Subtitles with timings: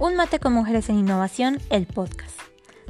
[0.00, 2.40] Un mate con mujeres en innovación, el podcast.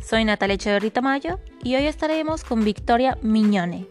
[0.00, 3.88] Soy Natalia Echeverrita Mayo y hoy estaremos con Victoria Miñone.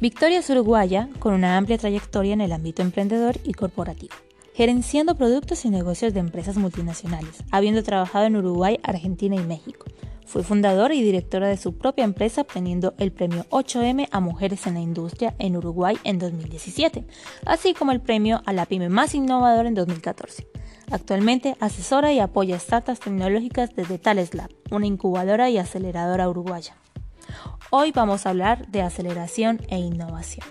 [0.00, 4.14] Victoria es uruguaya con una amplia trayectoria en el ámbito emprendedor y corporativo,
[4.54, 9.84] gerenciando productos y negocios de empresas multinacionales, habiendo trabajado en Uruguay, Argentina y México.
[10.24, 14.72] Fue fundadora y directora de su propia empresa, obteniendo el premio 8M a Mujeres en
[14.72, 17.04] la Industria en Uruguay en 2017,
[17.44, 20.59] así como el premio a la pyme más innovadora en 2014.
[20.90, 26.76] Actualmente asesora y apoya startups tecnológicas desde Tales Lab, una incubadora y aceleradora uruguaya.
[27.70, 30.44] Hoy vamos a hablar de aceleración e innovación.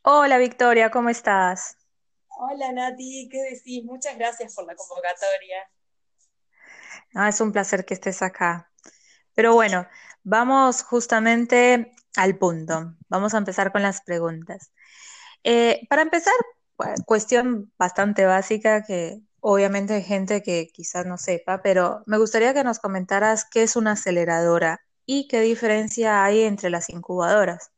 [0.00, 1.76] Hola Victoria, ¿cómo estás?
[2.38, 3.84] Hola Nati, ¿qué decís?
[3.84, 5.70] Muchas gracias por la convocatoria.
[7.14, 8.72] Ah, es un placer que estés acá.
[9.34, 9.86] Pero bueno,
[10.22, 12.94] vamos justamente al punto.
[13.08, 14.72] Vamos a empezar con las preguntas.
[15.44, 16.34] Eh, para empezar,
[17.06, 22.64] cuestión bastante básica que obviamente hay gente que quizás no sepa, pero me gustaría que
[22.64, 27.70] nos comentaras qué es una aceleradora y qué diferencia hay entre las incubadoras.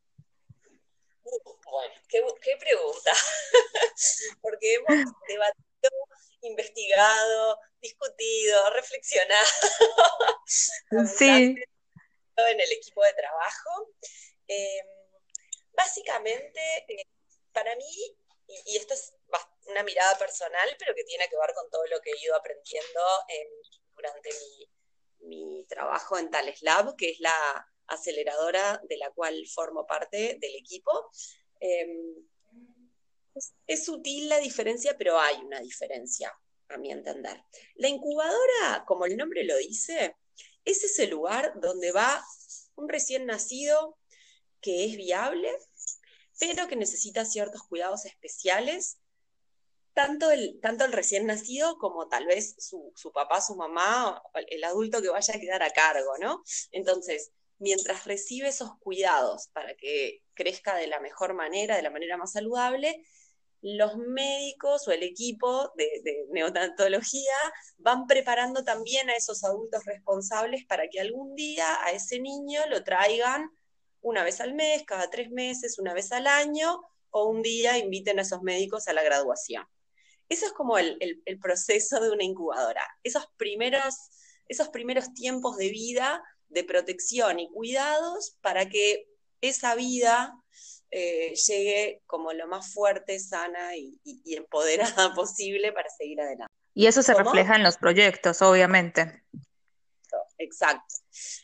[1.25, 3.13] bueno, qué, qué pregunta,
[4.41, 5.91] porque hemos debatido,
[6.43, 9.49] investigado, discutido, reflexionado.
[11.07, 11.55] Sí.
[12.37, 13.93] En el equipo de trabajo.
[14.49, 14.87] Em,
[15.73, 17.05] básicamente, eh,
[17.53, 19.15] para mí, y, esto es
[19.67, 23.01] una mirada personal, pero que tiene que ver con todo lo que he ido aprendiendo
[23.95, 24.31] durante
[25.21, 30.55] mi, trabajo en Tales Lab, que es la aceleradora de la cual formo parte del
[30.57, 31.11] equipo.
[31.61, 32.27] Em,
[33.67, 36.33] es sutil la diferencia, pero hay una diferencia,
[36.69, 37.45] a mi entender.
[37.75, 40.17] La incubadora, como el nombre lo dice,
[40.65, 42.25] es ese lugar donde va
[42.77, 43.98] un recién nacido
[44.61, 45.51] que es viable,
[46.39, 48.99] pero que necesita ciertos cuidados especiales,
[49.95, 54.63] tanto el, tanto el recién nacido como tal vez su, su papá, su mamá, el
[54.63, 56.43] adulto que vaya a quedar a cargo, ¿no?
[56.71, 62.17] Entonces, mientras recibe esos cuidados para que crezca de la mejor manera, de la manera
[62.17, 63.05] más saludable,
[63.61, 67.35] los médicos o el equipo de, de, neonatología
[67.79, 72.85] van preparando también a esos adultos responsables para que algún día a ese niño lo
[72.85, 73.51] traigan
[74.01, 78.19] una vez al mes, cada tres meses, una vez al año, o un día inviten
[78.19, 79.65] a esos médicos a la graduación.
[80.29, 82.83] Eso es como el, proceso de una incubadora.
[83.03, 83.95] Esos primeros,
[84.47, 89.07] esos primeros tiempos de vida, de protección y cuidados para que
[89.41, 90.35] esa vida
[90.91, 94.01] eh, llegue como lo más fuerte, sana y,
[94.35, 96.53] empoderada posible para seguir adelante.
[96.75, 99.25] Y eso se refleja en los proyectos, obviamente
[100.39, 100.95] exacto.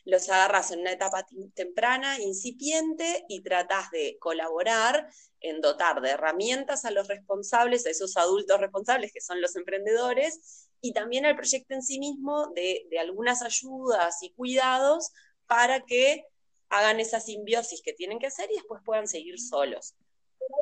[0.05, 5.09] Los agarras en una etapa temprana, incipiente, y tratas de colaborar
[5.41, 10.69] en dotar de herramientas a los responsables, a esos adultos responsables que son los emprendedores,
[10.81, 15.13] y también al proyecto en sí mismo de, algunas ayudas y cuidados
[15.47, 16.25] para que
[16.69, 19.95] hagan esa simbiosis que tienen que hacer y después puedan seguir solos.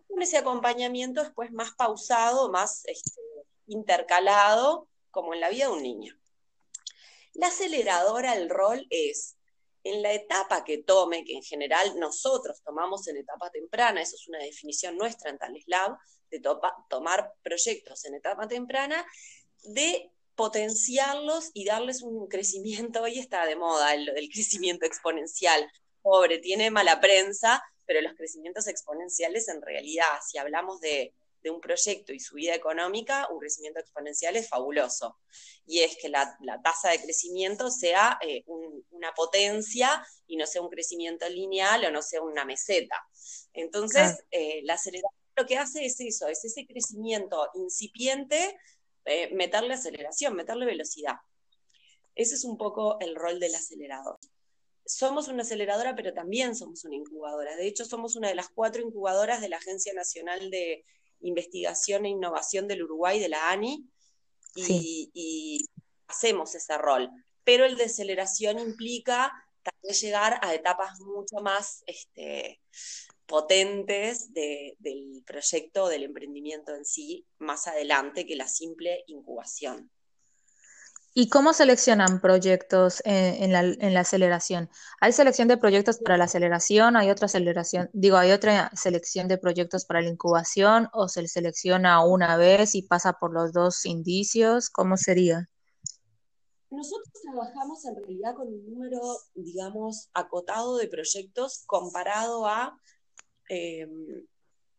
[0.09, 3.21] con ese acompañamiento después más pausado, más este,
[3.67, 6.22] intercalado, como en la vida de un niño.
[7.35, 9.37] La aceleradora, el rol es
[9.85, 14.29] en la etapa que tome, que en general nosotros tomamos en etapa temprana, eso es
[14.29, 15.97] una definición nuestra en Tales Lab,
[16.31, 16.41] de
[16.89, 19.05] tomar proyectos en etapa temprana,
[19.65, 25.71] de potenciarlos y darles un crecimiento, hoy está de moda el, el crecimiento exponencial,
[26.01, 31.61] pobre, tiene mala prensa, pero los crecimientos exponenciales en realidad, si hablamos de de un
[31.61, 35.19] proyecto y su vida económica, un crecimiento exponencial es fabuloso.
[35.67, 40.71] Y es que la, tasa de crecimiento sea eh, una potencia y no sea un
[40.71, 42.97] crecimiento lineal o no sea una meseta.
[43.53, 48.55] Entonces, eh, la aceleración lo que hace es eso, es ese crecimiento incipiente,
[49.07, 51.15] eh, meterle aceleración, meterle velocidad.
[52.15, 54.19] Ese es un poco el rol del acelerador
[54.85, 57.57] somos una aceleradora, pero también somos una incubadora.
[57.57, 60.85] De hecho, somos una de las cuatro incubadoras de la Agencia Nacional de
[61.23, 63.85] Investigación e Innovación del Uruguay, de la ANI,
[64.55, 65.59] y,
[66.07, 67.11] hacemos ese rol.
[67.43, 69.33] Pero el de aceleración implica
[69.63, 72.61] también llegar a etapas mucho más este,
[73.27, 79.91] potentes del proyecto, del emprendimiento en sí, más adelante que la simple incubación.
[81.15, 84.71] ¿Y cómo seleccionan proyectos en, la, aceleración?
[85.01, 86.97] ¿Hay selección de proyectos para la aceleración?
[86.97, 87.91] ¿Hay otra aceleración?
[87.93, 90.89] Digo, ¿hay otra selección de proyectos para la incubación?
[90.93, 94.71] ¿O se selecciona una vez y pasa por los dos indicios?
[94.71, 95.49] ¿Cómo sería?
[96.73, 99.01] nosotros trabajamos en realidad con un número,
[99.35, 102.79] digamos, acotado de proyectos comparado a
[103.51, 103.87] eh,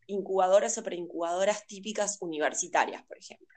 [0.08, 3.48] incubadoras o preincubadoras típicas universitarias, por ejemplo,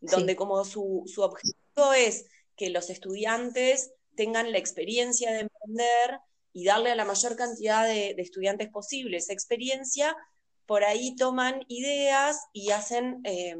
[0.00, 1.58] donde como su, objetivo
[1.96, 2.26] es
[2.56, 6.20] que los estudiantes tengan la experiencia de emprender
[6.52, 10.16] y darle a la mayor cantidad de, estudiantes posible esa experiencia,
[10.66, 13.56] por ahí toman ideas y hacen, eh,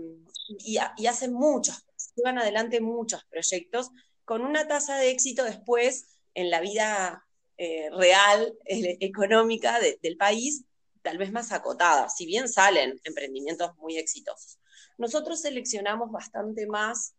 [0.58, 0.76] y,
[1.06, 1.86] hacen muchos,
[2.16, 3.90] llevan adelante muchos proyectos
[4.24, 7.24] con una tasa de éxito después en la vida
[7.56, 10.64] eh, real, económica del país,
[11.02, 14.58] tal vez más acotada, si bien salen emprendimientos muy exitosos.
[14.98, 17.14] Nosotros seleccionamos bastante más,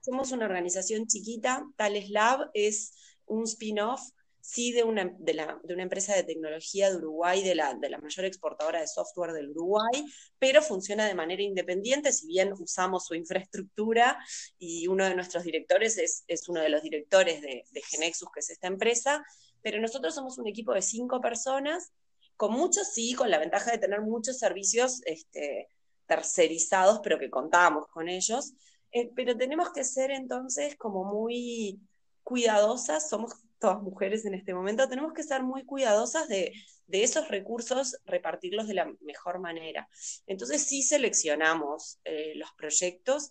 [0.00, 2.92] somos una organización chiquita, Tales Lab es
[3.26, 4.00] un spin-off
[4.48, 7.90] sí de una, de, la, de una empresa de tecnología de Uruguay, de la, de
[7.90, 10.04] la mayor exportadora de software del Uruguay,
[10.38, 14.18] pero funciona de manera independiente, si bien usamos su infraestructura
[14.58, 18.48] y uno de nuestros directores es, es uno de los directores de, Genexus, que es
[18.48, 19.22] esta empresa,
[19.60, 21.92] pero nosotros somos un equipo de cinco personas,
[22.36, 25.68] con muchos sí, con la ventaja de tener muchos servicios este,
[26.06, 28.54] tercerizados, pero que contamos con ellos,
[28.92, 31.80] eh, pero tenemos que ser entonces como muy
[32.22, 36.52] cuidadosas, somos todas mujeres en este momento, tenemos que ser muy cuidadosas de,
[36.90, 39.88] esos recursos, repartirlos de la mejor manera.
[40.26, 43.30] Entonces sí seleccionamos eh, los proyectos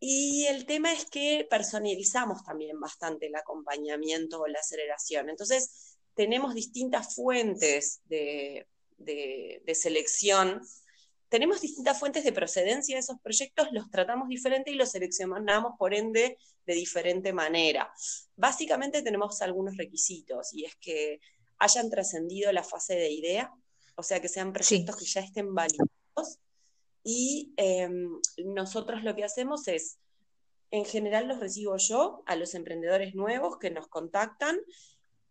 [0.00, 5.30] y el tema es que personalizamos también bastante el acompañamiento o la aceleración.
[5.30, 8.66] Entonces tenemos distintas fuentes de,
[8.98, 10.60] de selección
[11.28, 15.94] tenemos distintas fuentes de procedencia de esos proyectos, los tratamos diferente y los seleccionamos, por
[15.94, 17.92] ende, de diferente manera.
[18.36, 21.20] Básicamente tenemos algunos requisitos y es que
[21.58, 23.52] hayan trascendido la fase de idea,
[23.96, 26.38] o sea, que sean proyectos que ya estén validados.
[27.02, 29.98] Y em, nosotros lo que hacemos es,
[30.70, 34.58] en general los recibo yo a los emprendedores nuevos que nos contactan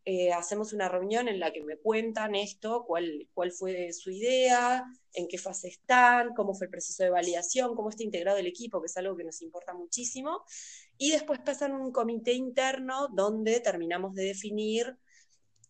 [0.10, 4.86] eh, hacemos una reunión en la que me cuentan esto, cuál, cuál fue su idea,
[5.12, 8.80] en qué fase están, cómo fue el proceso de validación, cómo está integrado el equipo,
[8.80, 10.46] que es algo que nos importa muchísimo.
[10.98, 14.98] Y después pasan un comité interno donde terminamos de definir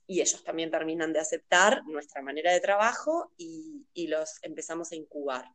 [0.06, 5.46] y ellos también terminan de aceptar nuestra manera de trabajo y, los empezamos a incubar.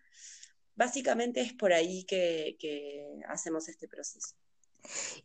[0.74, 2.56] Básicamente es por ahí que,
[3.28, 4.34] hacemos este proceso.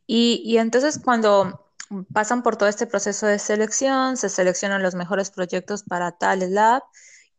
[0.06, 1.67] Y, y entonces cuando
[2.14, 6.84] pasan por todo este proceso de selección, se seleccionan los mejores proyectos para tal lab.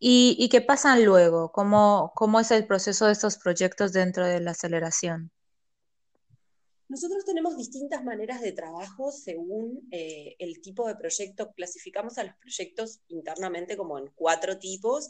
[0.00, 1.50] ¿Y, qué pasan luego?
[1.50, 5.33] ¿Cómo, ¿Cómo es el proceso de estos proyectos dentro de la aceleración?
[6.89, 11.53] Nosotros tenemos distintas maneras de trabajo según eh, el tipo de proyecto.
[11.53, 15.09] Clasificamos a los proyectos internamente como en cuatro tipos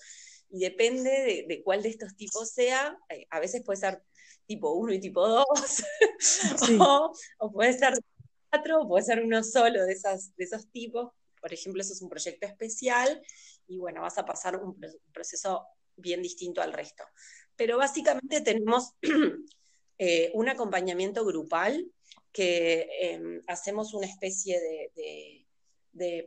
[0.50, 2.98] y depende de, cuál de estos tipos sea.
[3.10, 4.02] Eh, a veces puede ser
[4.46, 5.44] tipo 1 y tipo 2,
[6.80, 7.92] o, o, puede ser
[8.88, 11.12] puede ser uno solo de, esas, de esos tipos.
[11.40, 13.22] Por ejemplo, eso es un proyecto especial
[13.66, 14.78] y bueno, vas a pasar un
[15.12, 15.66] proceso
[15.96, 17.04] bien distinto al resto.
[17.56, 18.94] Pero básicamente tenemos
[19.98, 21.86] eh, un acompañamiento grupal
[22.32, 25.44] que em, hacemos una especie de,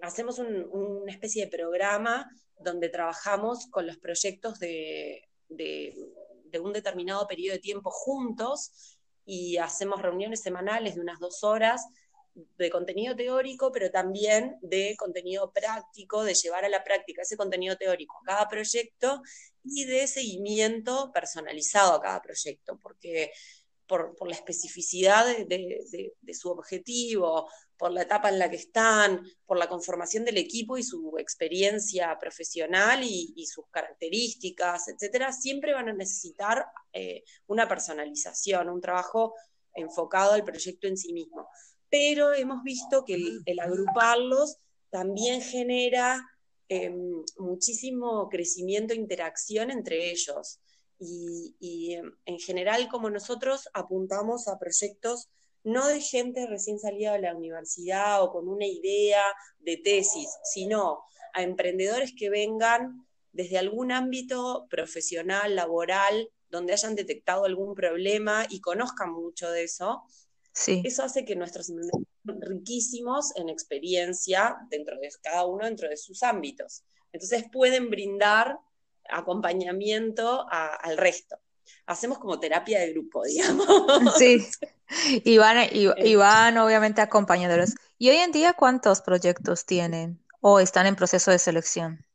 [0.01, 2.29] hacemos una especie de programa
[2.59, 10.01] donde trabajamos con los proyectos de, de un determinado periodo de tiempo juntos y hacemos
[10.01, 11.85] reuniones semanales de unas dos horas
[12.33, 17.75] de contenido teórico, pero también de contenido práctico, de llevar a la práctica ese contenido
[17.75, 19.21] teórico a cada proyecto
[19.63, 23.31] y de seguimiento personalizado a cada proyecto, porque
[23.85, 29.67] por, la especificidad de, su objetivo, por la etapa en la que están, por la
[29.67, 36.65] conformación del equipo y su experiencia profesional y, sus características, etcétera, siempre van a necesitar
[36.93, 39.35] eh, una personalización, un trabajo
[39.73, 41.49] enfocado al proyecto en sí mismo
[41.91, 44.57] pero hemos visto que el, agruparlos
[44.89, 46.25] también genera
[46.69, 50.59] em, muchísimo crecimiento e interacción entre ellos.
[50.97, 55.29] Y, em, en general, como nosotros apuntamos a proyectos
[55.63, 59.21] no de gente recién salida de la universidad o con una idea
[59.59, 67.45] de tesis, sino a emprendedores que vengan desde algún ámbito profesional, laboral, donde hayan detectado
[67.45, 70.03] algún problema y conozcan mucho de eso,
[70.53, 71.79] eso hace que nuestros sean
[72.23, 76.83] riquísimos en experiencia dentro de cada uno dentro de sus ámbitos.
[77.11, 78.57] Entonces pueden brindar
[79.09, 81.37] acompañamiento al resto.
[81.85, 84.17] Hacemos como terapia de grupo, digamos.
[84.17, 84.45] Sí,
[85.23, 87.75] y van, y, van obviamente acompañadores.
[87.97, 92.05] ¿Y hoy en día cuántos proyectos tienen o están en proceso de selección?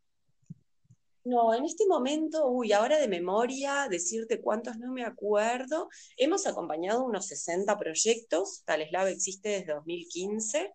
[1.26, 5.88] No, en este momento, uy, ahora de memoria, decirte cuántos no me acuerdo.
[6.16, 10.73] Hemos acompañado unos 60 proyectos, Taleslab existe desde 2015,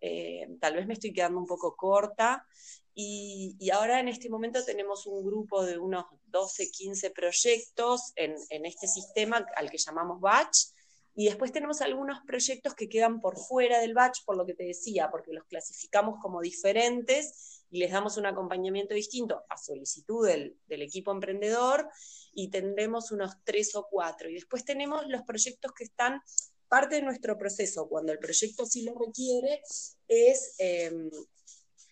[0.00, 2.46] eh, tal vez me estoy quedando un poco corta.
[2.94, 8.64] Y, ahora en este momento tenemos un grupo de unos 12, 15 proyectos en, en
[8.64, 10.68] este sistema al que llamamos Batch,
[11.14, 14.64] y después tenemos algunos proyectos que quedan por fuera del batch, por lo que te
[14.64, 20.56] decía, porque los clasificamos como diferentes y les damos un acompañamiento distinto a solicitud del,
[20.68, 21.88] equipo emprendedor
[22.32, 24.28] y tendremos unos tres o cuatro.
[24.28, 26.20] Y después tenemos los proyectos que están
[26.68, 29.62] parte de nuestro proceso, cuando el proyecto sí lo requiere,
[30.08, 31.10] es em,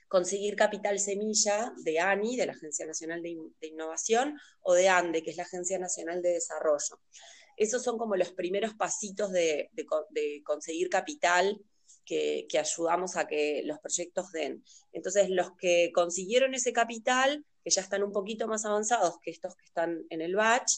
[0.08, 5.22] conseguir capital semilla de ANI, de la Agencia Nacional de, de, Innovación, o de ANDE,
[5.22, 7.00] que es la Agencia Nacional de Desarrollo
[7.56, 9.70] esos son como los primeros pasitos de,
[10.44, 11.60] conseguir capital
[12.48, 14.62] que, ayudamos a que los proyectos den.
[14.92, 19.56] Entonces, los que consiguieron ese capital, que ya están un poquito más avanzados que estos
[19.56, 20.72] que están en el batch,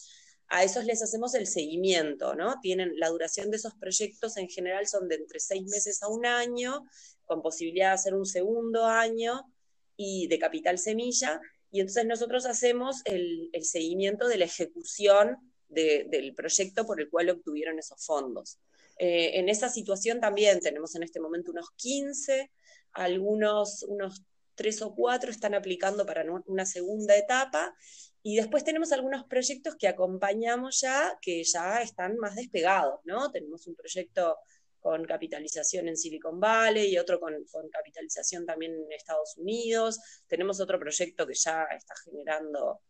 [0.48, 2.60] a esos les hacemos el seguimiento, ¿no?
[2.60, 6.26] Tienen la duración de esos proyectos en general son de entre seis meses a un
[6.26, 6.84] año,
[7.24, 9.50] con posibilidad de hacer un segundo año
[9.96, 11.40] y de capital semilla.
[11.70, 15.38] Y entonces nosotros hacemos el, el seguimiento de la ejecución
[15.68, 18.58] del proyecto por el cual obtuvieron esos fondos.
[18.98, 22.50] Eh, en esa situación también tenemos en este momento unos 15,
[22.92, 24.22] algunos, unos
[24.54, 27.74] 3 o 4 están aplicando para una segunda etapa
[28.22, 33.30] y después tenemos algunos proyectos que acompañamos ya, que ya están más despegados, ¿no?
[33.30, 34.38] Tenemos un proyecto
[34.80, 39.98] con capitalización en Silicon Valley y otro con, con, capitalización también en Estados Unidos.
[40.26, 42.80] Tenemos otro proyecto que ya está generando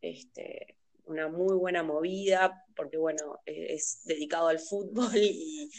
[0.00, 5.70] este, una muy buena movida, porque bueno, eh, es dedicado al fútbol y,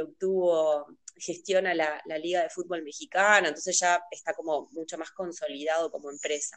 [0.00, 0.86] obtuvo,
[1.16, 6.56] gestiona la, Liga de Fútbol Mexicana, entonces ya está como mucho más consolidado como empresa.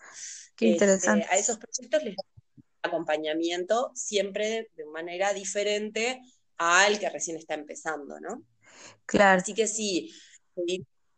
[0.56, 1.28] Qué este, interesante.
[1.30, 2.16] a esos proyectos les
[2.82, 6.22] acompañamiento siempre de manera diferente
[6.58, 8.44] al que recién está empezando, ¿no?
[9.06, 9.42] Claro.
[9.42, 10.14] Así que sí,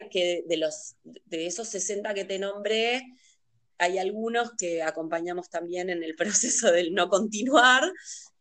[0.10, 3.04] que de los de esos 60 que te nombré,
[3.78, 7.84] hay algunos que acompañamos también en el proceso del no continuar,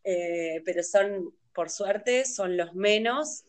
[0.03, 3.43] eh, pero son, por suerte, son los menos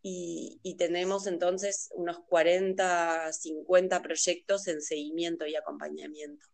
[0.00, 6.46] y, tenemos entonces unos 40, 50 proyectos en seguimiento y acompañamiento.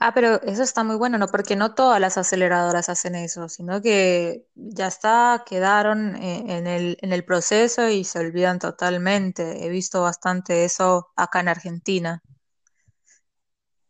[0.00, 1.28] Ah, pero eso está muy bueno, ¿no?
[1.28, 6.98] Porque no todas las aceleradoras hacen eso, sino que ya está, quedaron eh, en el,
[7.00, 9.64] en el proceso y se olvidan totalmente.
[9.64, 12.22] He visto bastante eso acá en Argentina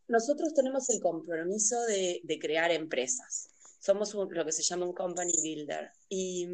[0.09, 3.51] nosotros tenemos el compromiso de, crear empresas.
[3.79, 5.91] Somos lo que se llama un company builder.
[6.09, 6.49] Y,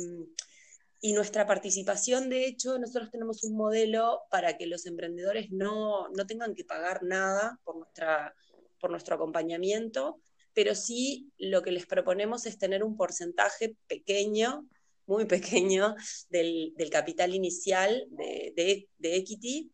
[1.14, 6.64] nuestra participación, de hecho, nosotros tenemos un modelo para que los emprendedores no, tengan que
[6.64, 8.35] pagar nada por, nuestra,
[8.78, 10.21] por nuestro acompañamiento,
[10.52, 14.69] pero sí lo que les proponemos es tener un porcentaje pequeño,
[15.07, 15.95] muy pequeño,
[16.28, 19.73] del, capital inicial de, de, de Equity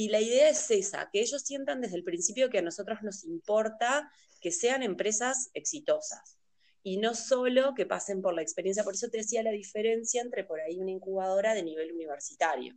[0.00, 3.22] y la idea es esa, que ellos sientan desde el principio que a nosotros nos
[3.24, 6.38] importa que sean empresas exitosas
[6.82, 8.82] y no solo que pasen por la experiencia.
[8.82, 12.74] Por eso te decía la diferencia entre por ahí una incubadora de nivel universitario.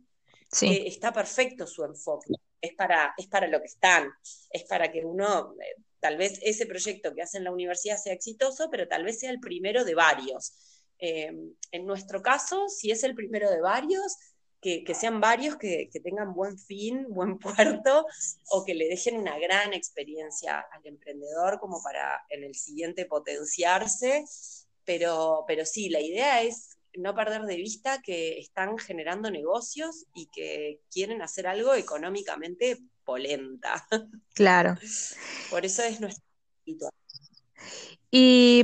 [0.52, 0.84] Sí.
[0.86, 4.12] está perfecto su enfoque, es para, es para lo que están,
[4.50, 8.12] es para que uno, eh, tal vez ese proyecto que hace en la universidad sea
[8.12, 10.52] exitoso, pero tal vez sea el primero de varios.
[10.98, 11.32] Eh,
[11.72, 14.14] en nuestro caso, si es el primero de varios,
[14.64, 17.38] que, sean varios que, tengan buen fin, buen
[17.84, 18.06] puerto,
[18.50, 24.24] o que le dejen una gran experiencia al emprendedor como para en el siguiente potenciarse.
[24.86, 30.26] Pero, pero sí, la idea es no perder de vista que están generando negocios y
[30.26, 33.86] que quieren hacer algo económicamente polenta.
[34.34, 34.76] Claro.
[35.50, 36.24] Por eso es nuestra
[38.10, 38.62] Y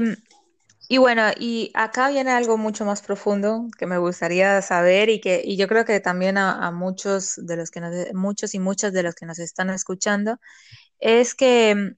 [0.90, 5.40] y bueno, y acá viene algo mucho más profundo que me gustaría saber y que
[5.44, 9.04] y yo creo que también a, muchos de los que nos, muchos y muchas de
[9.04, 10.38] los que nos están escuchando
[11.00, 11.96] es que mm,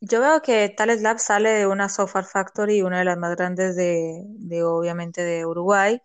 [0.00, 3.76] yo veo que Tales Lab sale de una software factory, una de las más grandes
[3.76, 6.00] de, de obviamente de Uruguay.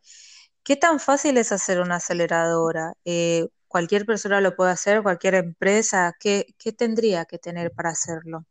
[0.63, 2.93] ¿Qué tan fácil es hacer una aceleradora?
[3.05, 6.13] Eh, cualquier persona lo puede hacer, cualquier empresa.
[6.19, 8.45] ¿Qué, qué tendría que tener para hacerlo?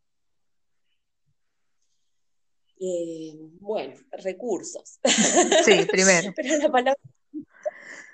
[2.87, 4.99] Eh, bueno, recursos.
[5.65, 6.33] Sí, primero.
[6.37, 7.01] Pero la palabra,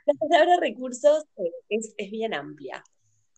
[0.06, 2.84] la palabra recursos eh, es, bien amplia.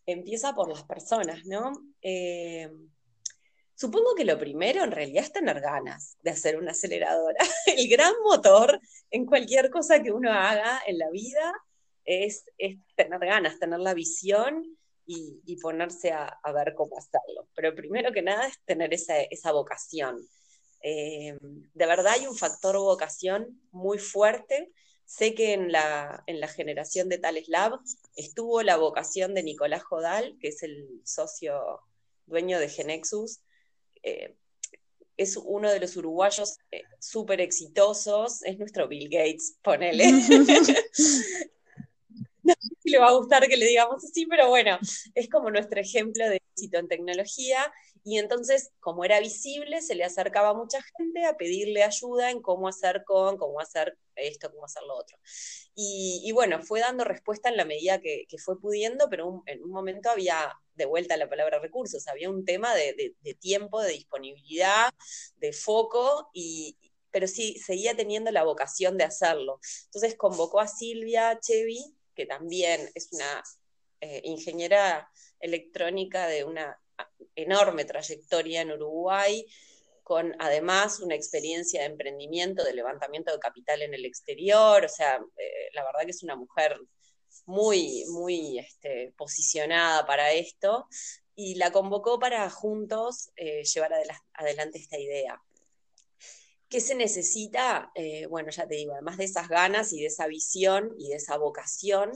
[0.04, 1.72] Empieza por las personas, ¿no?
[2.02, 2.70] Eh,
[3.74, 7.38] supongo que lo primero en realidad es tener ganas de hacer una aceleradora.
[7.66, 8.78] El gran motor
[9.10, 11.54] en cualquier cosa que uno haga en la vida
[12.04, 17.48] es, es tener ganas, tener la visión y, ponerse a, ver cómo hacerlo.
[17.54, 20.20] Pero primero que nada es tener esa, vocación.
[20.82, 24.72] Eh, de verdad hay un factor vocación muy fuerte.
[25.04, 27.78] Sé que en la, en la generación de Tales Lab
[28.16, 31.80] estuvo la vocación de Nicolás Jodal, que es el socio
[32.26, 33.40] dueño de Genexus.
[34.02, 34.36] Eh,
[35.16, 40.10] es uno de los uruguayos eh, súper exitosos, es nuestro Bill Gates, ponele.
[42.42, 44.78] no sé si le va a gustar que le digamos así, pero bueno,
[45.14, 47.72] es como nuestro ejemplo de éxito en tecnología.
[48.04, 52.68] Y entonces, como era visible, se le acercaba mucha gente a pedirle ayuda en cómo
[52.68, 55.16] hacer con, cómo hacer esto, cómo hacer lo otro.
[55.74, 60.10] Y, bueno, fue dando respuesta en la medida que, fue pudiendo, pero en un momento
[60.10, 64.92] había de vuelta la palabra recursos, había un tema de, tiempo, de disponibilidad,
[65.36, 66.76] de foco, y,
[67.10, 69.60] pero sí seguía teniendo la vocación de hacerlo.
[69.84, 73.42] Entonces convocó a Silvia Chevy, que también es una
[74.00, 76.78] eh, ingeniera electrónica de una
[77.34, 79.46] enorme trayectoria en Uruguay,
[80.02, 85.16] con además una experiencia de emprendimiento, de levantamiento de capital en el exterior, o sea,
[85.16, 86.76] eh, la verdad que es una mujer
[87.46, 90.86] muy, muy este, posicionada para esto,
[91.34, 93.92] y la convocó para juntos eh, llevar
[94.34, 95.40] adelante esta idea.
[96.68, 97.90] ¿Qué se necesita?
[97.94, 101.16] Eh, bueno, ya te digo, además de esas ganas y de esa visión y de
[101.16, 102.12] esa vocación,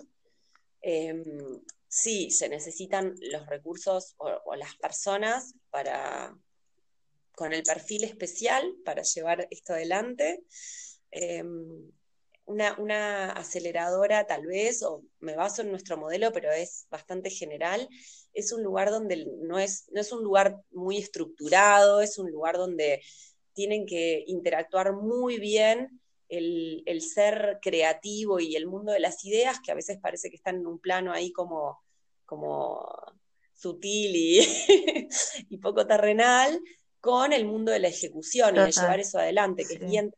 [0.80, 1.60] em,
[1.96, 6.36] sí, se necesitan los recursos o, las personas para,
[7.34, 10.44] con el perfil especial para llevar esto adelante.
[11.10, 11.90] Em,
[12.44, 17.88] una, aceleradora tal vez, o me baso en nuestro modelo, pero es bastante general,
[18.34, 22.58] es un lugar donde no es, no es un lugar muy estructurado, es un lugar
[22.58, 23.02] donde
[23.54, 29.72] tienen que interactuar muy bien el, ser creativo y el mundo de las ideas, que
[29.72, 31.85] a veces parece que están en un plano ahí como,
[32.26, 32.86] como
[33.54, 34.40] sutil y,
[35.48, 36.60] y poco terrenal,
[37.00, 40.12] con el mundo de la ejecución y de llevar eso adelante, que es bien.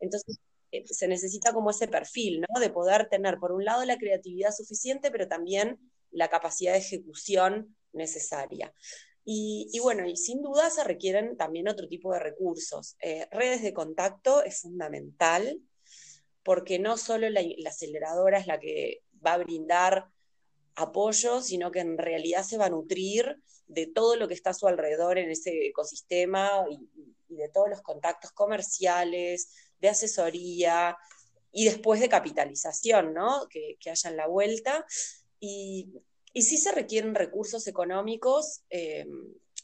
[0.00, 0.38] Entonces,
[0.72, 2.60] eh, se necesita como ese perfil, ¿no?
[2.60, 5.78] De poder tener, por un lado, la creatividad suficiente, pero también
[6.10, 8.74] la capacidad de ejecución necesaria.
[9.24, 12.96] Y, bueno, y sin duda se requieren también otro tipo de recursos.
[13.00, 15.60] Eh, redes de contacto es fundamental,
[16.42, 20.08] porque no solo la, aceleradora es la que va a brindar
[20.80, 24.54] apoyo, sino que en realidad se va a nutrir de todo lo que está a
[24.54, 26.64] su alrededor en ese ecosistema
[27.28, 30.96] y de todos los contactos comerciales, de asesoría
[31.52, 33.46] y después de capitalización, ¿no?
[33.48, 34.84] Que, que haya en la vuelta.
[35.38, 35.92] Y,
[36.32, 39.06] y sí se requieren recursos económicos, eh,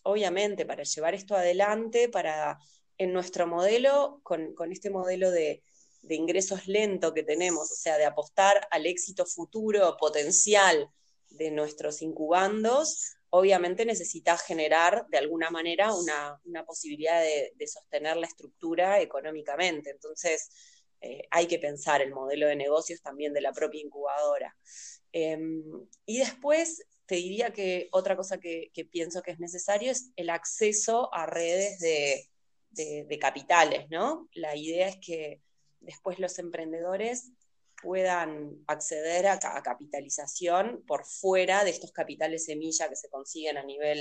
[0.03, 2.59] obviamente, para llevar esto adelante, para
[2.99, 5.63] en nuestro modelo, con, este modelo de,
[6.03, 10.91] de, ingresos lento que tenemos, o sea, de apostar al éxito futuro potencial
[11.31, 19.01] de nuestros incubandos, obviamente necesita generar de alguna manera una, posibilidad de, sostener la estructura
[19.01, 19.91] económicamente.
[19.91, 20.49] Entonces,
[21.01, 24.57] eh, hay que pensar el modelo de negocios también de la propia incubadora.
[25.13, 25.63] Em,
[26.07, 31.13] y después, te diría que otra cosa que, pienso que es necesario es el acceso
[31.13, 32.29] a redes de,
[32.71, 34.29] de capitales, ¿no?
[34.33, 35.41] La idea es que
[35.81, 37.31] después los emprendedores
[37.83, 44.01] puedan acceder a, capitalización por fuera de estos capitales semilla que se consiguen a nivel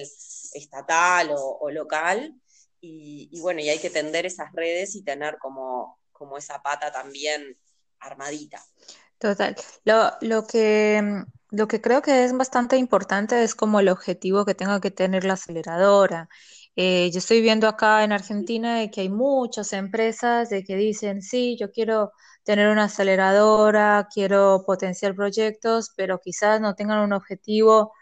[0.53, 2.33] estatal o, local.
[2.81, 7.57] Y, bueno, y hay que tender esas redes y tener como, como esa pata también
[7.99, 8.63] armadita.
[9.17, 9.55] Total.
[9.83, 14.79] Lo, que, lo que creo que es bastante importante es como el objetivo que tenga
[14.79, 16.29] que tener la aceleradora.
[16.75, 21.55] Eh, yo estoy viendo acá en Argentina que hay muchas empresas de que dicen, sí,
[21.57, 22.11] yo quiero
[22.45, 27.93] tener una aceleradora, quiero potenciar proyectos, pero quizás no tengan un objetivo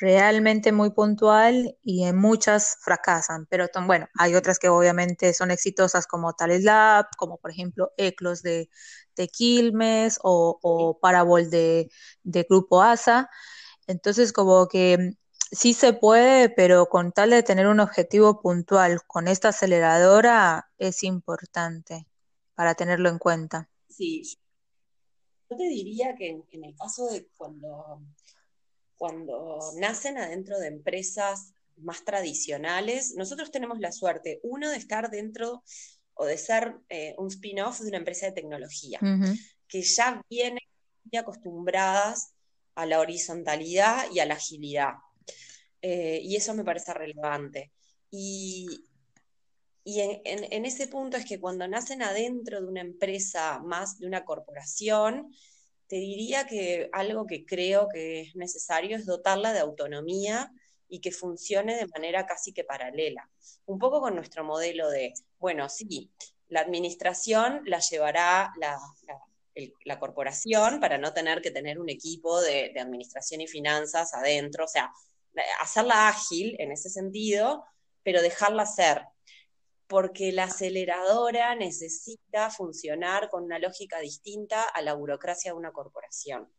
[0.00, 3.46] realmente muy puntual y en muchas fracasan.
[3.50, 8.42] Pero bueno, hay otras que obviamente son exitosas como Tales Lab, como por ejemplo Eclos
[8.42, 8.68] de,
[9.32, 11.90] Quilmes o, o Parabol de,
[12.22, 13.28] de Grupo ASA.
[13.88, 15.14] Entonces como que
[15.50, 21.02] sí se puede, pero con tal de tener un objetivo puntual con esta aceleradora es
[21.04, 22.06] importante
[22.54, 23.68] para tenerlo en cuenta.
[23.98, 24.22] Sí,
[25.50, 28.00] yo te diría que en, el caso de cuando,
[28.96, 35.64] cuando nacen adentro de empresas más tradicionales, nosotros tenemos la suerte, uno, de estar dentro
[36.14, 39.00] o de ser eh, un spin-off de una empresa de tecnología,
[39.66, 40.60] que ya viene
[41.18, 42.34] acostumbradas
[42.76, 44.92] a la horizontalidad y a la agilidad.
[45.82, 47.72] Eh, y eso me parece relevante.
[48.12, 48.68] Y,
[49.90, 54.26] y en, ese punto es que cuando nacen adentro de una empresa más de una
[54.26, 55.34] corporación,
[55.86, 60.52] te diría que algo que creo que es necesario es dotarla de autonomía
[60.90, 63.30] y que funcione de manera casi que paralela.
[63.64, 66.10] Un poco con nuestro modelo de, bueno, sí,
[66.48, 72.80] la administración la llevará la, corporación para no tener que tener un equipo de, de
[72.80, 74.92] administración y finanzas adentro, o sea,
[75.62, 77.64] hacerla ágil en ese sentido,
[78.02, 79.06] pero dejarla ser,
[79.88, 86.52] porque la aceleradora necesita funcionar con una lógica distinta a la burocracia de una corporación.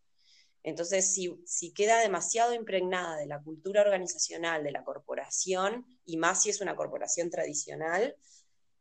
[0.64, 6.50] Entonces, si, queda demasiado impregnada de la cultura organizacional de la corporación, y más si
[6.50, 8.16] es una corporación tradicional,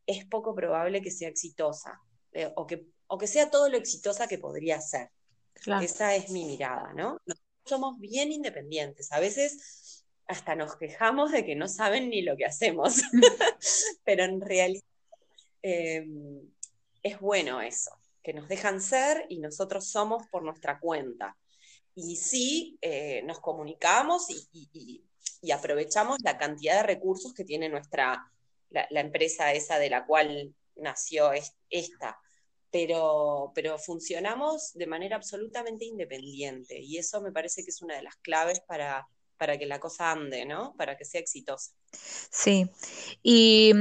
[0.05, 2.01] es poco probable que sea exitosa
[2.33, 5.11] eh, o, que, o, que, sea todo lo exitosa que podría ser.
[5.81, 7.19] Esa es mi mirada, ¿no?
[7.65, 9.11] somos bien independientes.
[9.11, 9.98] A veces
[10.29, 13.01] hasta nos quejamos de que no saben ni lo que hacemos,
[14.05, 14.83] pero en realidad
[15.63, 16.05] eh,
[17.01, 17.91] es bueno eso,
[18.23, 21.35] que nos dejan ser y nosotros somos por nuestra cuenta
[21.95, 25.03] y sí eh, nos comunicamos y,
[25.51, 28.23] aprovechamos la cantidad de recursos que tiene nuestra,
[28.69, 31.31] la, empresa esa de la cual nació
[31.69, 32.19] esta.
[32.69, 38.03] Pero, pero funcionamos de manera absolutamente independiente y eso me parece que es una de
[38.03, 39.07] las claves para,
[39.39, 40.75] para que la cosa ande, ¿no?
[40.77, 41.71] Para que sea exitosa.
[42.29, 42.69] Sí,
[43.23, 43.73] y,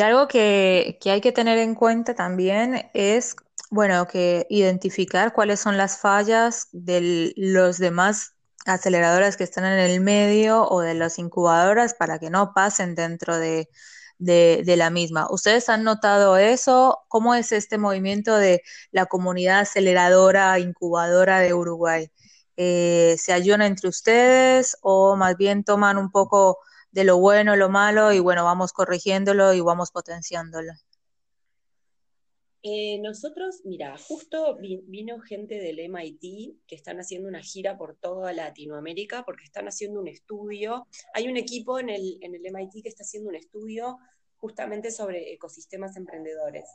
[0.00, 3.34] algo que, hay que tener en cuenta también es
[3.70, 8.34] bueno, que identificar cuáles son las fallas de los demás
[8.66, 13.38] aceleradoras que están en el medio o de las incubadoras para que no pasen dentro
[13.38, 13.68] de,
[14.18, 15.26] la misma.
[15.30, 17.02] ¿Ustedes han notado eso?
[17.08, 22.10] ¿Cómo es este movimiento de la comunidad aceleradora, incubadora de Uruguay?
[22.64, 26.58] Eh, ¿Se ayudan entre ustedes o más bien toman un poco
[26.92, 30.72] de lo bueno, lo malo y bueno, vamos corrigiéndolo y vamos potenciándolo?
[32.62, 38.32] Eh, nosotros, mira, justo vino gente del MIT que están haciendo una gira por toda
[38.32, 40.86] Latinoamérica porque están haciendo un estudio.
[41.14, 43.98] Hay un equipo en el, en el MIT que está haciendo un estudio
[44.36, 46.68] justamente sobre ecosistemas emprendedores.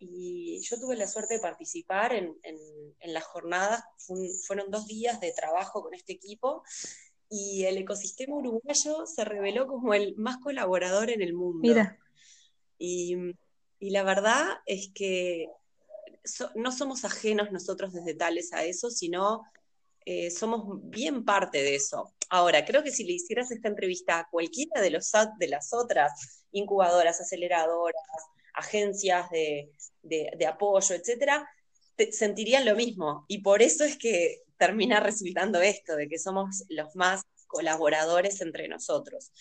[0.00, 3.82] Y yo tuve la suerte de participar en, en, las jornadas,
[4.46, 6.62] fueron dos días de trabajo con este equipo
[7.30, 11.60] y el ecosistema uruguayo se reveló como el más colaborador en el mundo.
[11.60, 11.98] Mira.
[12.78, 13.16] Y
[13.80, 15.48] y la verdad es que
[16.54, 19.44] no somos ajenos nosotros desde tales a eso, sino
[20.04, 22.12] eh, somos bien parte de eso.
[22.28, 26.44] Ahora, creo que si le hicieras esta entrevista a cualquiera de, los, de las otras
[26.50, 28.02] incubadoras, aceleradoras,
[28.58, 31.48] agencias de, apoyo, etcétera,
[32.10, 33.24] sentirían lo mismo.
[33.28, 38.68] Y por eso es que termina resultando esto, de que somos los más colaboradores entre
[38.68, 39.32] nosotros.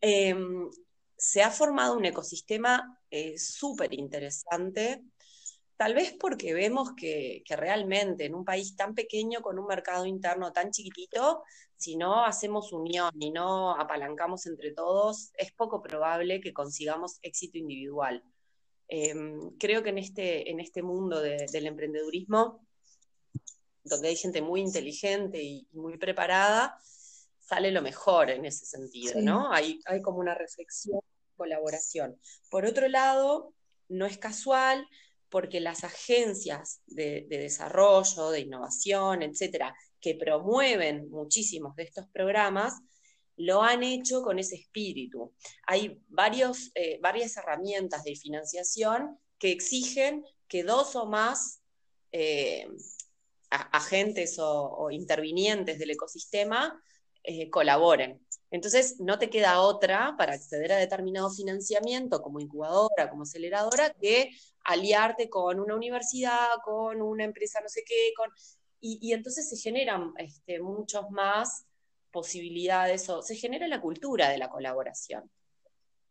[0.00, 0.70] Em,
[1.16, 5.02] se ha formado un ecosistema eh, súper interesante,
[5.80, 10.52] tal vez porque vemos que, realmente en un país tan pequeño, con un mercado interno
[10.52, 11.42] tan chiquitito,
[11.74, 17.56] si no hacemos unión y no apalancamos entre todos, es poco probable que consigamos éxito
[17.56, 18.22] individual.
[18.88, 22.60] Em, creo que en este, en este mundo del emprendedurismo,
[23.82, 26.78] donde hay gente muy inteligente y, muy preparada,
[27.38, 29.50] sale lo mejor en ese sentido, ¿no?
[29.50, 31.00] Hay, hay como una reflexión
[31.38, 32.20] colaboración.
[32.50, 33.54] Por otro lado,
[33.88, 34.86] no es casual
[35.30, 42.74] porque las agencias de, desarrollo, de innovación, etcétera, que promueven muchísimos de estos programas,
[43.36, 45.32] lo han hecho con ese espíritu.
[45.66, 51.62] Hay varios, eh, varias herramientas de financiación que exigen que dos o más
[52.12, 52.66] eh,
[53.50, 56.82] agentes o, intervinientes del ecosistema
[57.22, 58.20] eh, colaboren.
[58.50, 64.30] Entonces, no te queda otra para acceder a determinado financiamiento como incubadora, como aceleradora, que
[64.64, 68.30] aliarte con una universidad, con una empresa no sé qué, con...
[68.82, 71.66] Y, entonces se generan este, muchas más
[72.10, 75.30] posibilidades o se genera la cultura de la colaboración.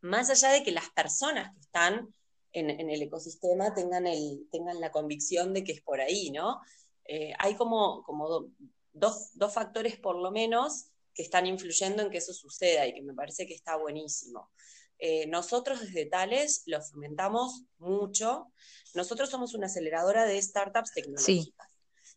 [0.02, 2.14] Más allá de que las personas que están
[2.52, 6.62] en, el ecosistema tengan, el, tengan la convicción de que es por ahí, ¿no?
[7.06, 8.52] Eh, hay como, como
[8.94, 13.02] dos, dos factores por lo menos que están influyendo en que eso suceda y que
[13.02, 14.52] me parece que está buenísimo.
[15.00, 18.52] Eh, nosotros desde Tales lo fomentamos mucho.
[18.94, 21.68] Nosotros somos una aceleradora de startups tecnológicas.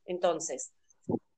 [0.05, 0.73] Entonces,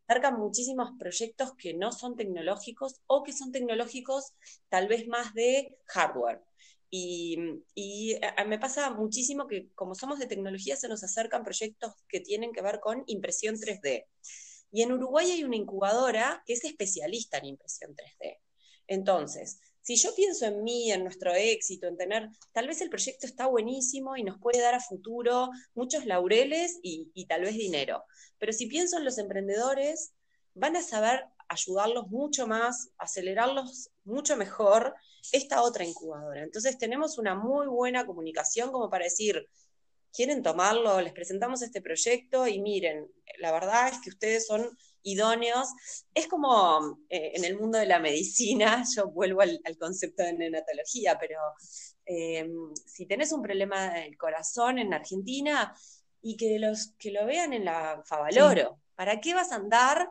[0.09, 4.33] acercan muchísimos proyectos que no son tecnológicos o que son tecnológicos
[4.69, 6.43] tal vez más de hardware.
[6.89, 7.37] Y,
[7.75, 12.53] y me pasa muchísimo que como somos de tecnología se nos acercan proyectos que tienen
[12.53, 14.07] que ver con impresión 3D.
[14.71, 18.39] Y en Uruguay hay una incubadora que es especialista en impresión 3D.
[18.87, 23.27] Entonces, si yo pienso en mí, en nuestro éxito, en tener, tal vez el proyecto
[23.27, 28.03] está buenísimo y nos puede dar a futuro muchos laureles y, tal vez dinero.
[28.39, 30.15] Pero si pienso en los emprendedores,
[30.55, 34.95] van a saber ayudarlos mucho más, acelerarlos mucho mejor
[35.33, 36.43] esta otra incubadora.
[36.43, 39.47] Entonces tenemos una muy buena comunicación como para decir,
[40.15, 43.07] quieren tomarlo, les presentamos este proyecto y miren,
[43.39, 45.69] la verdad es que ustedes son idóneos.
[46.13, 51.17] Es como eh, en el mundo de la medicina, yo vuelvo al, concepto de neonatología,
[51.19, 51.39] pero
[52.07, 52.49] eh,
[52.87, 55.75] si tenés un problema del corazón en Argentina
[56.21, 60.11] y que, los, que lo vean en la Favaloro, ¿para qué vas a andar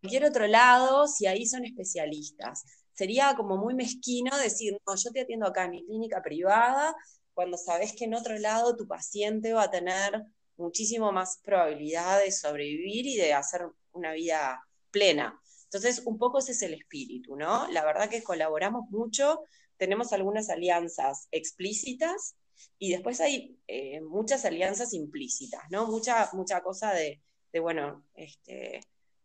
[0.00, 2.64] cualquier otro lado si ahí son especialistas?
[2.92, 6.94] Sería como muy mezquino decir, no, yo te atiendo acá en mi clínica privada,
[7.34, 10.24] cuando sabes que en otro lado tu paciente va a tener
[10.56, 13.62] muchísimo más probabilidad de sobrevivir y de hacer
[13.96, 15.40] una vida plena.
[15.64, 17.68] Entonces, un poco ese es el espíritu, ¿no?
[17.70, 19.40] La verdad que colaboramos mucho,
[19.76, 22.36] tenemos algunas alianzas explícitas
[22.78, 25.86] y después hay eh, muchas alianzas implícitas, ¿no?
[25.86, 27.20] Mucha, mucha cosa de,
[27.60, 28.80] bueno, este,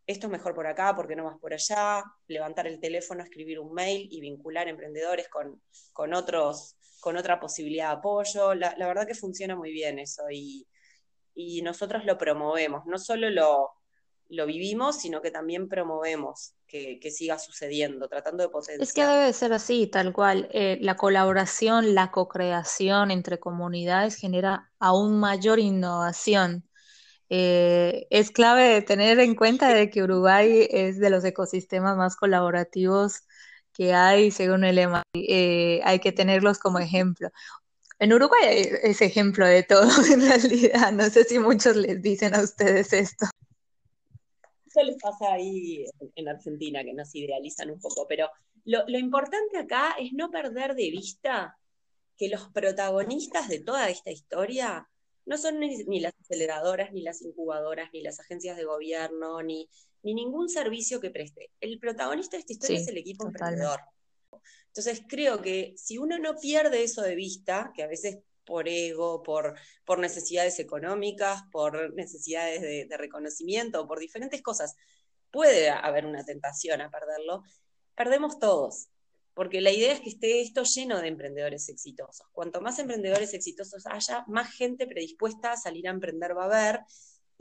[0.07, 2.03] esto es mejor por acá, porque no vas por allá?
[2.27, 5.61] Levantar el teléfono, escribir un mail y vincular emprendedores con,
[5.93, 8.55] con otros, con otra posibilidad de apoyo.
[8.55, 10.67] La, la verdad que funciona muy bien eso y,
[11.33, 13.69] y nosotros lo promovemos, no solo lo,
[14.31, 18.81] lo vivimos, sino que también promovemos que, siga sucediendo, tratando de potenciar.
[18.81, 20.47] Es que debe ser así, tal cual.
[20.53, 26.63] Eh, la colaboración, la co-creación entre comunidades genera aún mayor innovación.
[27.29, 33.23] Eh, es clave tener en cuenta de que Uruguay es de los ecosistemas más colaborativos
[33.73, 35.03] que hay, según el lema.
[35.13, 37.29] Eh, hay que tenerlos como ejemplo.
[37.99, 40.93] En Uruguay es ejemplo de todo, en realidad.
[40.93, 43.27] No sé si muchos les dicen a ustedes esto.
[44.71, 48.29] Eso les pasa ahí en Argentina, que nos idealizan un poco, pero
[48.63, 51.57] lo, importante acá es no perder de vista
[52.17, 54.87] que los protagonistas de toda esta historia
[55.25, 59.69] no son ni, las aceleradoras, ni las incubadoras, ni las agencias de gobierno, ni,
[60.03, 61.51] ni ningún servicio que preste.
[61.59, 63.81] El protagonista de esta historia es el equipo emprendedor.
[64.67, 68.19] Entonces creo que si uno no pierde eso de vista, que a veces
[68.51, 74.75] por ego, por, por necesidades económicas, por necesidades de, de reconocimiento, por diferentes cosas,
[75.31, 77.43] puede haber una tentación a perderlo,
[77.95, 78.89] perdemos todos.
[79.33, 82.27] Porque la idea es que esté esto lleno de emprendedores exitosos.
[82.33, 86.81] Cuanto más emprendedores exitosos haya, más gente predispuesta a salir a emprender va a haber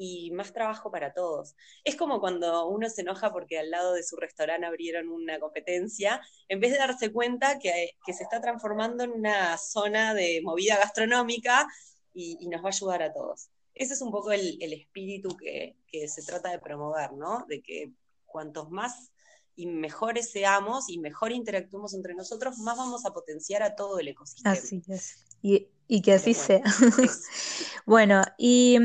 [0.03, 1.55] y más trabajo para todos.
[1.85, 6.23] Es como cuando uno se enoja porque al lado de su restaurante abrieron una competencia,
[6.49, 11.69] en vez de darse cuenta que, se está transformando en una zona de movida gastronómica
[12.15, 13.51] y, nos va a ayudar a todos.
[13.75, 15.77] Ese es un poco el, espíritu que,
[16.09, 17.45] se trata de promover, ¿no?
[17.47, 17.93] De que
[18.25, 19.13] cuantos más
[19.55, 24.09] y mejores seamos y mejor interactuemos entre nosotros, más vamos a potenciar a todo el
[24.09, 24.55] ecosistema.
[24.55, 25.27] Así es.
[25.43, 26.63] Y, que así sea.
[27.85, 28.79] bueno, y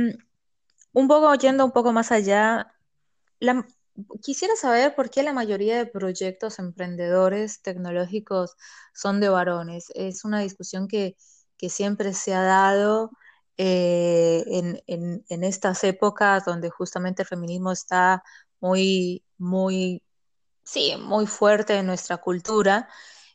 [0.95, 2.73] un poco yendo un poco más allá,
[4.21, 8.55] quisiera saber por qué la mayoría de proyectos emprendedores tecnológicos
[8.93, 9.91] son de varones.
[9.95, 11.15] Es una discusión que,
[11.69, 13.09] siempre se ha dado
[13.57, 14.43] eh,
[14.87, 18.23] en, estas épocas donde justamente el feminismo está
[18.59, 20.03] muy, muy,
[20.63, 22.87] sí, muy fuerte en nuestra cultura,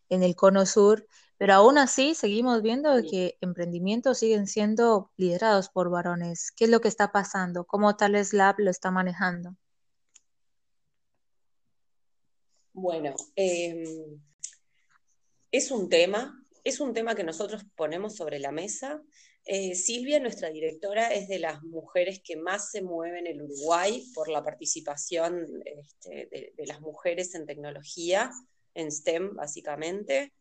[0.09, 1.07] en el cono sur.
[1.41, 6.53] Pero aún así seguimos viendo que emprendimientos siguen siendo liderados por varones.
[6.53, 7.65] ¿Qué es lo que está pasando?
[7.65, 9.57] ¿Cómo Tales Lab lo está manejando?
[12.75, 14.21] Bueno, em,
[15.51, 19.01] es un tema, es un tema que nosotros ponemos sobre la mesa.
[19.47, 24.05] Eh, Silvia, nuestra directora, es de las mujeres que más se mueven en el Uruguay
[24.15, 28.31] por la participación este, de las mujeres en tecnología,
[28.75, 30.35] en STEM básicamente.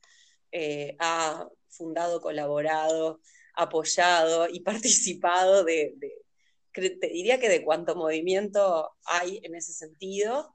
[0.52, 3.22] Eh, ha fundado, colaborado,
[3.56, 5.96] apoyado y participado de,
[6.74, 10.54] te diría que de cuánto movimiento hay en ese sentido,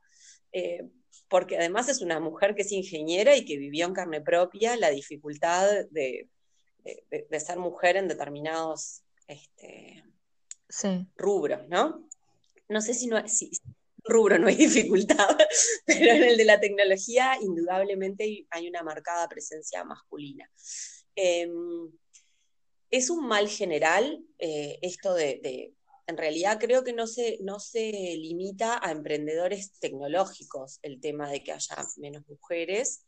[0.53, 0.83] eh,
[1.29, 4.91] porque además es una mujer que es ingeniera y que vivió en carne propia la
[4.91, 6.29] dificultad de,
[7.39, 10.05] ser mujer en determinados este,
[11.17, 12.09] rubros, ¿no?
[12.69, 13.51] No sé si, no, si,
[14.05, 15.37] rubro no hay dificultad,
[15.87, 20.51] pero en el de la tecnología indudablemente hay una marcada presencia masculina.
[21.17, 21.91] Em,
[22.91, 25.75] es un mal general eh, esto de,
[26.07, 31.43] en realidad creo que no se, no se limita a emprendedores tecnológicos el tema de
[31.43, 33.05] que haya menos mujeres.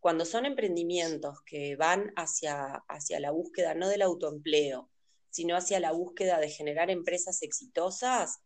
[0.00, 4.90] Cuando son emprendimientos que van hacia, hacia la búsqueda no del autoempleo,
[5.28, 8.40] sino hacia la búsqueda de generar empresas exitosas,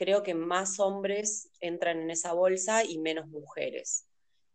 [0.00, 4.06] creo que más hombres entran en esa bolsa y menos mujeres.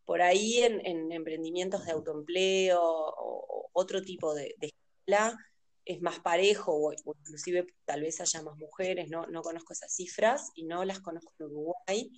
[0.03, 5.37] Por ahí en, emprendimientos de autoempleo o, otro tipo de, escuela
[5.85, 10.49] es más parejo o, inclusive tal vez haya más mujeres, no, no conozco esas cifras
[10.55, 12.11] y no las conozco en Uruguay,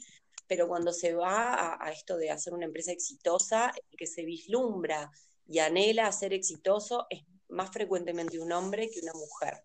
[0.47, 5.11] pero cuando se va a, esto de hacer una empresa exitosa, que se vislumbra
[5.45, 9.63] y anhela ser exitoso es más frecuentemente un hombre que una mujer.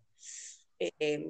[0.98, 1.24] Eh,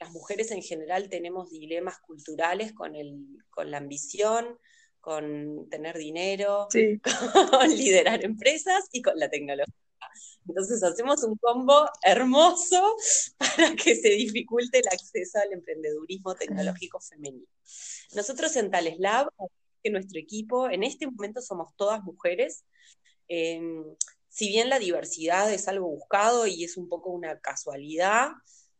[0.00, 3.14] las mujeres en general tenemos dilemas culturales con, el,
[3.50, 4.58] con la ambición,
[5.00, 6.66] con tener dinero,
[7.50, 9.72] con liderar empresas y con la tecnología.
[10.48, 12.96] Entonces hacemos un combo hermoso
[13.38, 17.46] para que se dificulte el acceso al emprendedurismo tecnológico femenino.
[18.14, 19.28] Nosotros en Tales Lab,
[19.84, 22.64] en nuestro equipo, en este momento somos todas mujeres.
[23.28, 23.84] Em,
[24.28, 28.30] si bien la diversidad es algo buscado y es un poco una casualidad,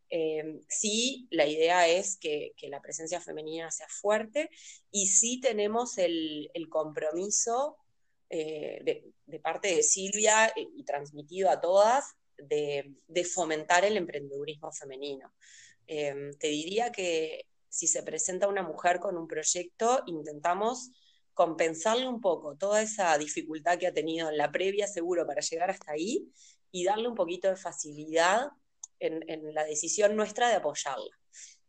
[0.09, 4.51] em, sí, la idea es que, la presencia femenina sea fuerte
[4.91, 7.77] y sí tenemos el, compromiso
[8.31, 8.81] eh,
[9.27, 15.33] de, parte de Silvia y transmitido a todas de, fomentar el emprendedurismo femenino.
[15.87, 20.91] Em, te diría que si se presenta una mujer con un proyecto, intentamos
[21.35, 25.71] compensarle un poco toda esa dificultad que ha tenido en la previa, seguro, para llegar
[25.71, 26.33] hasta ahí
[26.71, 28.49] y darle un poquito de facilidad
[29.01, 31.17] en, la decisión nuestra de apoyarla.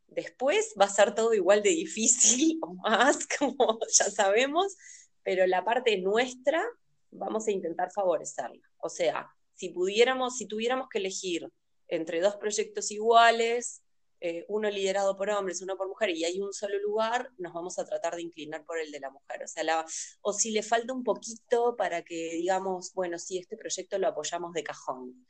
[0.08, 4.76] Después va a ser todo igual de difícil o más, como ya sabemos,
[5.24, 6.64] pero la parte nuestra
[7.12, 8.62] vamos a intentar favorecerla.
[8.78, 11.48] O sea, si pudiéramos, si tuviéramos que elegir
[11.88, 13.82] entre dos proyectos iguales,
[14.20, 17.78] eh, uno liderado por hombres, uno por mujeres, y hay un solo lugar, nos vamos
[17.78, 19.44] a tratar de inclinar por el de la mujer.
[19.44, 19.86] O, sea,
[20.22, 24.54] o si le falta un poquito para que digamos, bueno, sí, este proyecto lo apoyamos
[24.54, 25.28] de cajón.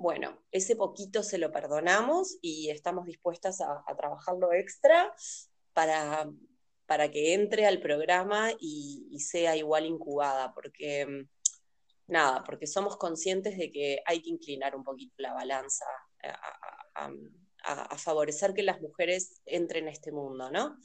[0.00, 5.14] Bueno, ese poquito se lo perdonamos y estamos dispuestas a, trabajarlo extra
[5.74, 6.26] para,
[6.86, 11.26] para que entre al programa y, sea igual incubada, porque
[12.06, 15.84] nada, porque somos conscientes de que hay que inclinar un poquito la balanza
[16.94, 20.78] a, favorecer que las mujeres entren a este mundo, ¿no?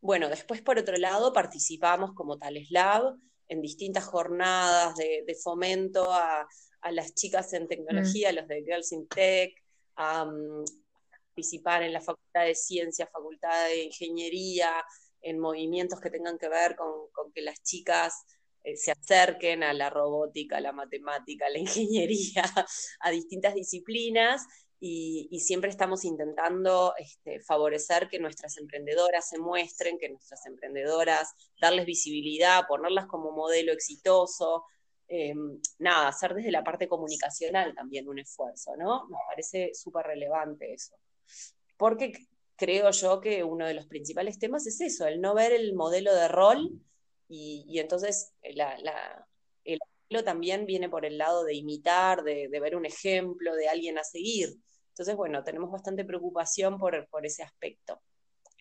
[0.00, 3.16] Bueno, después por otro lado participamos como Tales Lab
[3.48, 6.46] en distintas jornadas de, fomento a,
[6.90, 8.34] las chicas en tecnología, mm.
[8.34, 9.54] los de Girls in Tech,
[9.96, 10.26] a
[11.34, 14.72] participar en la Facultad de Ciencias, Facultad de Ingeniería,
[15.20, 18.24] en movimientos que tengan que ver con, que las chicas
[18.64, 22.44] eh, se acerquen a la robótica, a la matemática, a la ingeniería,
[23.00, 24.42] a distintas disciplinas
[24.84, 31.86] y, siempre estamos intentando este, favorecer que nuestras emprendedoras se muestren, que nuestras emprendedoras, darles
[31.86, 34.64] visibilidad, ponerlas como modelo exitoso.
[35.14, 39.06] Em, nada, hacer desde la parte comunicacional también un esfuerzo, ¿no?
[39.10, 40.96] Nos parece súper relevante eso.
[41.76, 42.14] Porque
[42.56, 46.14] creo yo que uno de los principales temas es eso, el no ver el modelo
[46.14, 46.80] de rol
[47.28, 48.74] y, entonces la,
[49.64, 53.68] el modelo también viene por el lado de imitar, de, de, ver un ejemplo, de
[53.68, 54.48] alguien a seguir.
[54.92, 58.00] Entonces, bueno, tenemos bastante preocupación por, ese aspecto.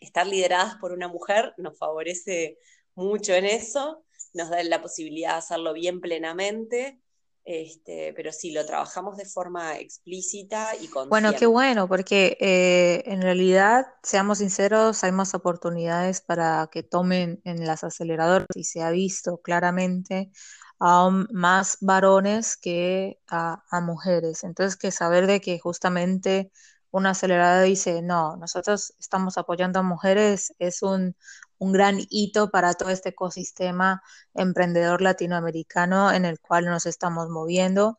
[0.01, 2.57] Estar lideradas por una mujer nos favorece
[2.93, 7.01] mucho en eso, nos da la posibilidad de hacerlo bien plenamente,
[7.43, 13.03] este, pero sí, lo trabajamos de forma explícita y con Bueno, qué bueno, porque eh,
[13.07, 18.83] en realidad, seamos sinceros, hay más oportunidades para que tomen en las aceleradoras y se
[18.83, 20.31] ha visto claramente
[20.79, 24.43] a más varones que a, mujeres.
[24.43, 26.51] Entonces, que saber de que justamente
[26.91, 31.15] una acelerada dice, no, nosotros estamos apoyando a mujeres, es un,
[31.57, 34.01] un gran hito para todo este ecosistema
[34.33, 37.97] emprendedor latinoamericano en el cual nos estamos moviendo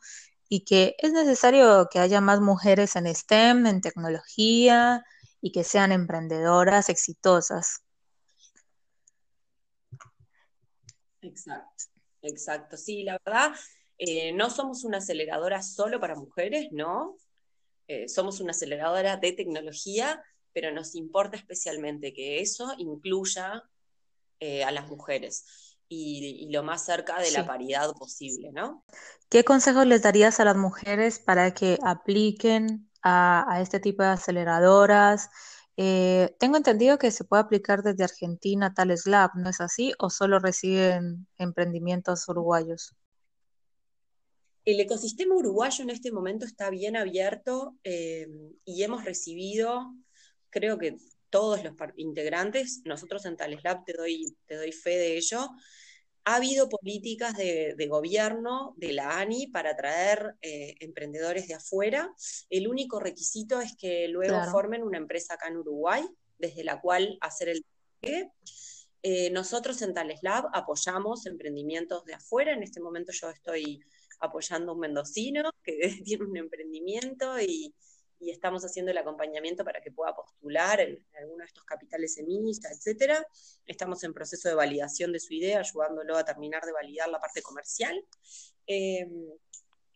[0.49, 5.05] y que es necesario que haya más mujeres en STEM, en tecnología
[5.41, 7.83] y que sean emprendedoras exitosas.
[11.23, 11.93] Exacto.
[12.23, 13.53] Exacto, sí, la verdad,
[13.99, 17.17] eh, no somos una aceleradora solo para mujeres, ¿no?
[17.89, 23.63] Eh, somos una aceleradora de tecnología, pero nos importa especialmente que eso incluya
[24.41, 28.85] eh, a las mujeres y, lo más cerca de la paridad posible, ¿no?
[29.29, 34.11] ¿Qué consejos les darías a las mujeres para que apliquen a, a este tipo de
[34.11, 35.29] aceleradoras?
[35.77, 39.93] Eh, tengo entendido que se puede aplicar desde Argentina tal Lab, ¿no es así?
[39.99, 42.95] ¿O solo reciben emprendimientos uruguayos?
[44.65, 48.29] El ecosistema uruguayo en este momento está bien abierto eh,
[48.65, 49.93] y hemos recibido,
[50.51, 50.97] creo que
[51.31, 55.51] todos los integrantes, nosotros en Tales Lab te doy, te doy fe de ello,
[56.25, 62.15] ha habido políticas de, gobierno de la ANI para atraer eh, emprendedores de afuera.
[62.49, 66.05] El único requisito es que luego formen una empresa acá en Uruguay,
[66.39, 67.65] desde la cual hacer el
[69.05, 72.53] Eh, nosotros en Tales Lab apoyamos emprendimientos de afuera.
[72.53, 73.83] En este momento yo estoy
[74.23, 77.75] apoyando a un mendocino que tiene un emprendimiento y,
[78.25, 83.27] estamos haciendo el acompañamiento para que pueda postular en, alguno de estos capitales semillistas, etcétera.
[83.67, 87.43] Estamos en proceso de validación de su idea, ayudándolo a terminar de validar la parte
[87.43, 88.01] comercial.
[88.69, 89.09] Eh,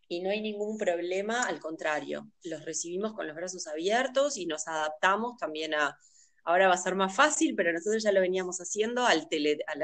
[0.09, 4.67] y no hay ningún problema, al contrario, los recibimos con los brazos abiertos y nos
[4.67, 5.97] adaptamos también a,
[6.43, 9.77] ahora va a ser más fácil, pero nosotros ya lo veníamos haciendo al tele, a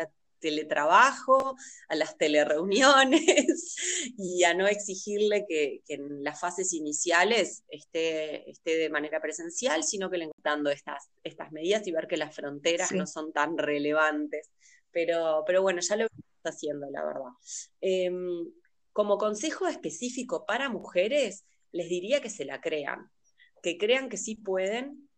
[0.42, 1.56] teletrabajo,
[1.88, 3.76] a las telereuniones
[4.18, 10.10] y a no exigirle que, en las fases iniciales esté, esté, de manera presencial, sino
[10.10, 14.50] que le dando estas, estas medidas y ver que las fronteras no son tan relevantes.
[14.90, 17.30] Pero, pero bueno, ya lo estamos haciendo, la verdad.
[17.80, 18.52] Em,
[18.92, 23.10] como consejo específico para mujeres, les diría que se la crean,
[23.62, 25.08] que crean que sí pueden,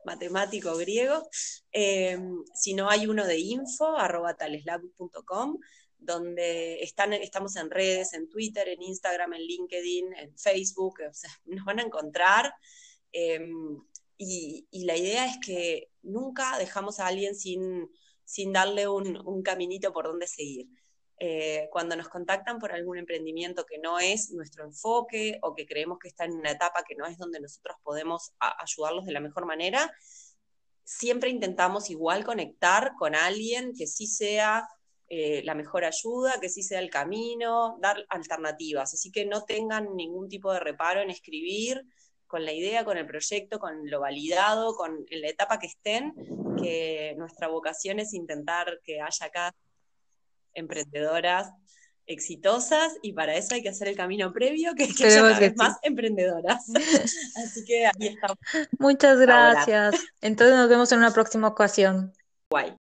[0.04, 1.26] matemático griego.
[1.72, 2.20] Eh,
[2.54, 3.95] si no, hay uno de info,
[4.38, 5.58] taleslab.com,
[5.97, 10.95] donde están, estamos en redes, en Twitter, en Instagram, en LinkedIn, en Facebook,
[11.45, 12.54] nos van a encontrar.
[13.14, 13.82] Em,
[14.18, 17.89] y, la idea es que nunca dejamos a alguien sin,
[18.32, 20.68] sin darle un, caminito por donde seguir.
[21.20, 26.00] Eh, cuando nos contactan por algún emprendimiento que no es nuestro enfoque o que creemos
[26.00, 29.46] que está en una etapa que no es donde nosotros podemos ayudarlos de la mejor
[29.46, 29.94] manera,
[30.86, 34.66] siempre intentamos igual conectar con alguien que sí sea
[35.10, 38.94] eh, la mejor ayuda, que sí sea el camino, dar alternativas.
[38.94, 41.84] Así que no tengan ningún tipo de reparo en escribir
[42.32, 46.14] con la idea, con el proyecto, con lo validado, con en la etapa que estén,
[46.62, 49.54] que nuestra vocación es intentar que haya cada
[50.54, 51.52] emprendedoras
[52.08, 55.54] exitosas y para eso hay que hacer el camino previo, que es que haya cada
[55.58, 56.66] más emprendedoras.
[57.44, 58.38] Así que ahí estamos.
[58.80, 59.96] Muchas gracias.
[60.22, 62.14] Entonces nos vemos en una próxima ocasión.
[62.50, 62.78] Guay.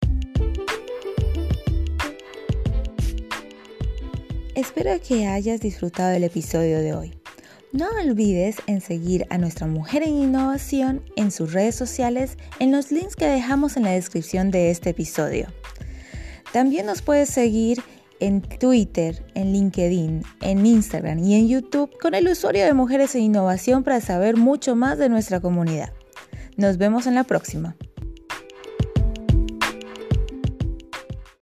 [4.55, 7.20] Espero que hayas disfrutado del episodio de hoy.
[7.73, 12.91] No olvides en seguir a nuestra mujer en innovación en sus redes sociales en los
[12.91, 15.47] links que dejamos en la descripción de este episodio.
[16.53, 17.81] También nos puedes seguir
[18.19, 23.23] en Twitter, en LinkedIn, en Instagram y en YouTube con el usuario de Mujeres en
[23.23, 25.93] Innovación para saber mucho más de nuestra comunidad.
[26.57, 27.77] Nos vemos en la próxima.